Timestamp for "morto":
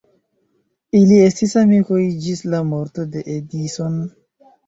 2.71-3.07